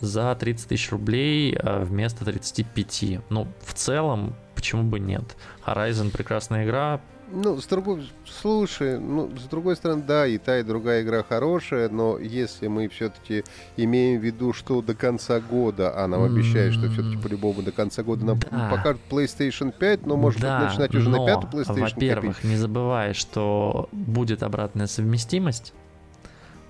[0.00, 3.20] за 30 тысяч рублей а, вместо 35.
[3.30, 5.36] Ну, в целом, почему бы нет?
[5.66, 6.98] Horizon прекрасная игра.
[7.30, 11.90] Ну, с другой, слушай, ну, с другой стороны, да, и та, и другая игра хорошая,
[11.90, 13.44] но если мы все-таки
[13.76, 16.34] имеем в виду, что до конца года, а нам mm-hmm.
[16.34, 18.70] обещают, что все-таки по-любому до конца года нам да.
[18.70, 22.50] покажут PlayStation 5, но может да, быть начинать уже на пятую PlayStation Во-первых, копить.
[22.50, 25.74] не забывай, что будет обратная совместимость,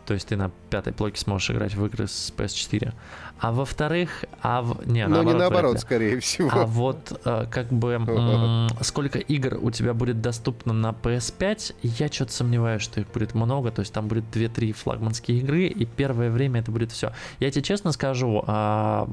[0.07, 2.93] то есть ты на пятой плойке сможешь играть в игры с PS4.
[3.41, 4.87] А во-вторых, а в...
[4.87, 6.51] не, ну, наоборот, не наоборот, скорее всего.
[6.53, 12.09] А вот э, как бы м- сколько игр у тебя будет доступно на PS5, я
[12.09, 16.31] что-то сомневаюсь, что их будет много, то есть там будет 2-3 флагманские игры, и первое
[16.31, 17.13] время это будет все.
[17.41, 19.09] Я тебе честно скажу, а,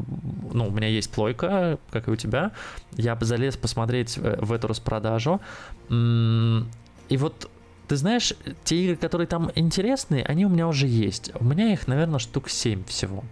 [0.53, 2.51] ну, у меня есть плойка, как и у тебя,
[2.93, 5.41] я бы залез посмотреть в, в эту распродажу,
[5.89, 7.49] и вот
[7.91, 11.33] ты знаешь, те игры, которые там интересные, они у меня уже есть.
[11.37, 13.25] У меня их, наверное, штук 7 всего.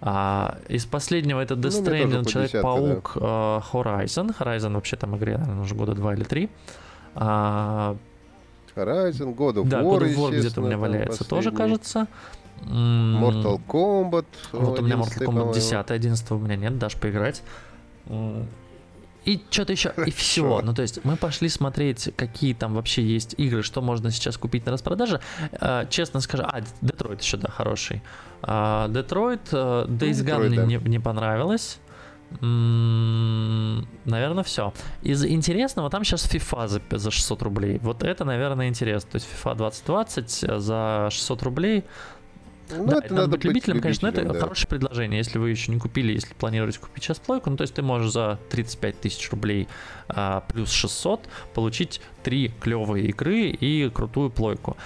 [0.00, 3.20] А, из последнего это Death ну, Stranding, Человек-паук, да.
[3.20, 4.34] uh, Horizon.
[4.38, 6.48] Horizon вообще там игре, наверное, уже года два или три.
[7.14, 7.98] А,
[8.74, 12.06] Horizon, God of да, War, God of War где-то у меня валяется тоже, кажется.
[12.62, 14.24] Mortal Kombat.
[14.52, 17.42] Вот у меня Mortal Kombat 10, 11 у меня нет, дашь поиграть.
[19.24, 20.60] И что-то еще, и все.
[20.62, 24.66] Ну, то есть мы пошли смотреть, какие там вообще есть игры, что можно сейчас купить
[24.66, 25.20] на распродаже.
[25.52, 28.02] А, честно скажу, а, Детройт еще, да, хороший.
[28.42, 31.78] Детройт, э, Days Gone мне не, не понравилось.
[32.40, 34.72] Наверное, все.
[35.02, 37.78] Из интересного там сейчас FIFA за, за 600 рублей.
[37.82, 39.10] Вот это, наверное, интересно.
[39.12, 41.84] То есть FIFA 2020 за 600 рублей.
[42.70, 44.40] Ну, да, это, это надо быть любителем, конечно, но это да.
[44.40, 47.74] хорошее предложение, если вы еще не купили, если планируете купить сейчас плойку, ну, то есть
[47.74, 49.68] ты можешь за 35 тысяч рублей
[50.08, 54.76] а, плюс 600 получить три клевые игры и крутую плойку.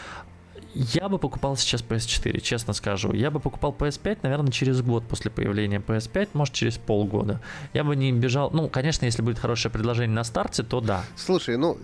[0.74, 3.14] Я бы покупал сейчас PS4, честно скажу.
[3.14, 7.40] Я бы покупал PS5, наверное, через год после появления PS5, может, через полгода.
[7.72, 8.50] Я бы не бежал...
[8.50, 11.02] Ну, конечно, если будет хорошее предложение на старте, то да.
[11.16, 11.78] Слушай, ну,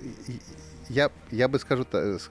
[0.93, 1.87] я, я бы скажу,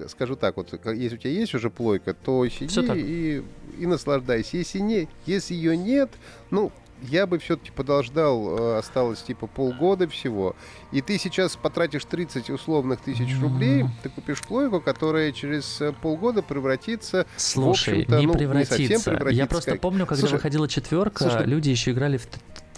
[0.07, 3.43] скажу так, вот если у тебя есть уже плойка, то сиди и,
[3.79, 4.57] и наслаждайся.
[4.57, 6.11] Если, не, если ее нет,
[6.51, 6.71] ну,
[7.01, 10.55] я бы все-таки подождал, э, осталось типа полгода всего,
[10.91, 16.43] и ты сейчас потратишь 30 условных тысяч рублей, ты купишь плойку, которая через э, полгода
[16.43, 18.77] превратится Слушай, в не ну, превратится.
[18.77, 19.41] Не совсем превратится.
[19.41, 19.81] Я просто как...
[19.81, 22.27] помню, когда Слушай, выходила четверка, слушай, люди еще играли в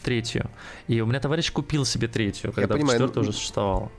[0.02, 0.50] третью.
[0.88, 3.92] И у меня товарищ купил себе третью, когда четвертая уже существовала.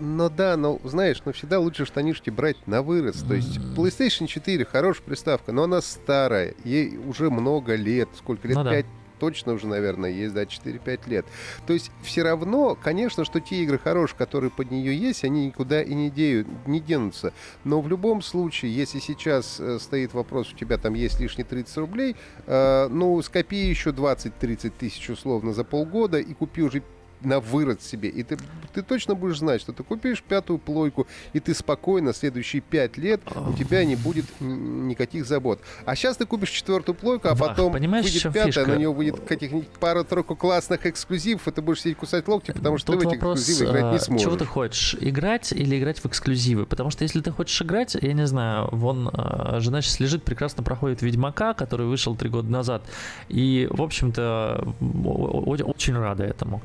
[0.00, 3.22] Но да, но знаешь, но всегда лучше штанишки брать на вырос.
[3.22, 8.56] То есть PlayStation 4 хорошая приставка, но она старая, ей уже много лет, сколько лет?
[8.56, 11.26] Ну, 5 да точно уже, наверное, есть, да, 4-5 лет.
[11.66, 15.82] То есть все равно, конечно, что те игры хорошие, которые под нее есть, они никуда
[15.82, 17.32] и не, деют, не денутся.
[17.62, 21.76] Но в любом случае, если сейчас э, стоит вопрос, у тебя там есть лишние 30
[21.76, 26.82] рублей, э, ну, скопи еще 20-30 тысяч условно за полгода и купи уже
[27.22, 28.08] на вырост себе.
[28.08, 28.38] И ты,
[28.72, 33.20] ты точно будешь знать, что ты купишь пятую плойку, и ты спокойно следующие пять лет
[33.34, 35.60] у тебя не будет никаких забот.
[35.84, 38.66] А сейчас ты купишь четвертую плойку, а потом Вах, выйдет пятая, фишка?
[38.66, 42.92] на нее выйдет каких-нибудь пару-тройку классных эксклюзивов, и ты будешь сидеть кусать локти, потому что
[42.92, 44.24] Тут ты в этих вопрос, эксклюзивы играть не а, сможешь.
[44.24, 46.66] Чего ты хочешь, играть или играть в эксклюзивы?
[46.66, 50.62] Потому что если ты хочешь играть, я не знаю, вон а, жена сейчас лежит, прекрасно
[50.62, 52.82] проходит Ведьмака, который вышел три года назад,
[53.28, 56.62] и, в общем-то, очень рада этому.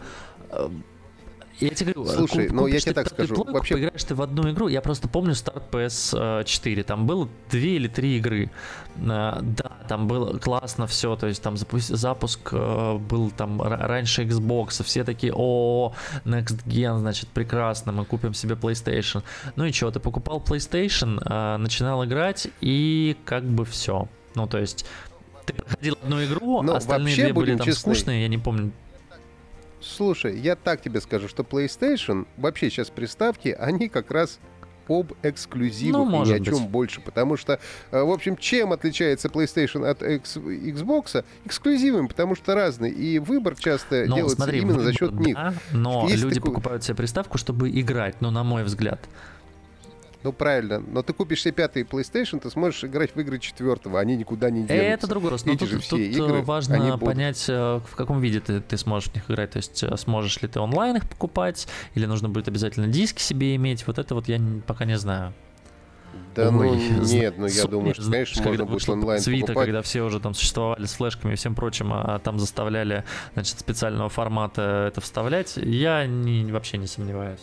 [1.59, 3.75] Я тебе говорю, Слушай, ну я тебе так скажу, плойку, вообще...
[3.75, 8.17] Поиграешь ты в одну игру, я просто помню старт PS4, там было две или три
[8.17, 8.51] игры.
[9.07, 14.83] А, да, там было классно все, то есть там запуск э, был там раньше Xbox,
[14.83, 15.93] все такие, о,
[16.25, 19.23] Next Gen, значит, прекрасно, мы купим себе PlayStation.
[19.55, 24.09] Ну и что, ты покупал PlayStation, а, начинал играть, и как бы все.
[24.35, 24.85] Ну, то есть
[25.45, 27.95] ты проходил одну игру, Но остальные две были там честны.
[27.95, 28.73] скучные, я не помню,
[29.85, 34.39] Слушай, я так тебе скажу, что PlayStation, вообще сейчас приставки, они как раз
[34.87, 36.69] об эксклюзивах ну, и ни о чем быть.
[36.69, 37.01] больше.
[37.01, 37.59] Потому что,
[37.91, 41.23] э, в общем, чем отличается PlayStation от Xbox?
[41.45, 42.91] Эксклюзивами, потому что разные.
[42.91, 45.37] И выбор часто но, делается смотри, именно выбор, за счет да, них.
[45.71, 46.51] Но Есть люди такой...
[46.51, 48.99] покупают себе приставку, чтобы играть, ну, на мой взгляд.
[50.25, 50.79] Ну, правильно.
[50.79, 53.99] Но ты купишь себе пятый PlayStation, ты сможешь играть в игры четвертого.
[53.99, 54.73] Они никуда не денутся.
[54.73, 55.45] Это другой раз.
[55.45, 58.75] Но Эти тут, же все тут игры, важно понять, э, в каком виде ты, ты
[58.77, 59.51] сможешь в них играть.
[59.51, 63.55] То есть э, сможешь ли ты онлайн их покупать, или нужно будет обязательно диски себе
[63.55, 63.85] иметь.
[63.85, 65.31] Вот это вот я пока не знаю.
[66.33, 69.65] Да Ой, ну нет, ну я думаю, что, конечно, когда можно будет онлайн Свита, покупать.
[69.67, 73.59] когда все уже там существовали с флешками и всем прочим, а, а там заставляли, значит,
[73.59, 77.41] специального формата это вставлять, я не, вообще не сомневаюсь.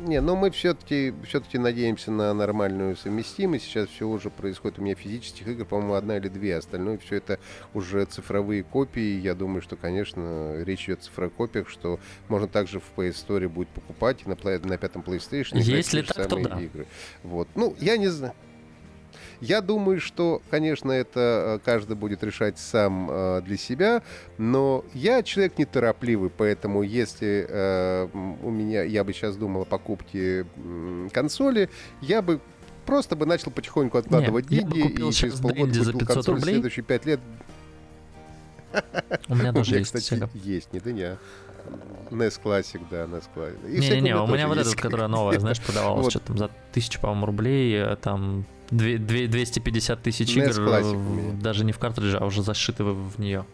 [0.00, 3.64] Не, но мы все-таки все-таки надеемся на нормальную совместимость.
[3.64, 6.56] Сейчас все уже происходит у меня физических игр, по-моему, одна или две.
[6.56, 7.38] Остальное все это
[7.74, 9.20] уже цифровые копии.
[9.20, 13.48] Я думаю, что, конечно, речь идет о цифровых копиях, что можно также в PS Store
[13.48, 15.58] будет покупать и на, на пятом PlayStation.
[15.58, 16.60] Если так, то да.
[16.60, 16.86] игры.
[17.22, 17.48] Вот.
[17.54, 18.34] Ну, я не знаю.
[19.42, 24.02] Я думаю, что, конечно, это э, каждый будет решать сам э, для себя,
[24.38, 30.46] но я человек неторопливый, поэтому если э, у меня, я бы сейчас думал о покупке
[31.12, 31.68] консоли,
[32.00, 32.38] я бы
[32.86, 36.52] просто бы начал потихоньку откладывать Нет, деньги и через полгода купил за 500 консоль рублей.
[36.54, 37.18] следующие пять лет.
[39.26, 39.92] У меня тоже есть.
[39.92, 41.18] Кстати, есть, не да не.
[42.10, 43.68] NES Classic, да, NES Classic.
[43.68, 47.96] Не-не-не, у меня вот эта, которая новая, знаешь, продавалась что-то там за тысячу, по-моему, рублей,
[47.96, 53.44] там 250 тысяч игр, э, даже не в картридже, а уже зашиты в нее.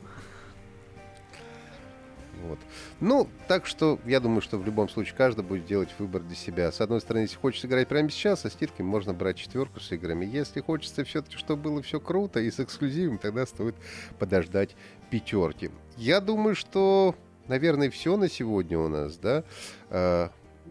[2.42, 2.58] Вот.
[3.00, 6.72] Ну, так что я думаю, что в любом случае каждый будет делать выбор для себя.
[6.72, 10.24] С одной стороны, если хочется играть прямо сейчас, со скидками можно брать четверку с играми.
[10.24, 13.74] Если хочется все-таки, чтобы было все круто и с эксклюзивом, тогда стоит
[14.18, 14.76] подождать
[15.10, 15.70] пятерки.
[15.96, 17.14] Я думаю, что,
[17.48, 19.44] наверное, все на сегодня у нас, да.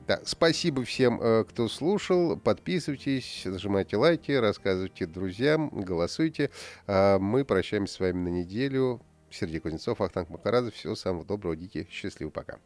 [0.06, 2.38] Да, спасибо всем, э, кто слушал.
[2.38, 6.52] Подписывайтесь, нажимайте лайки, рассказывайте друзьям, голосуйте.
[6.86, 9.02] А мы прощаемся с вами на неделю.
[9.30, 10.72] Сергей Кузнецов, Ахтанг Макарадзе.
[10.72, 11.88] Всего самого доброго, дики.
[11.90, 12.60] Счастливо, пока.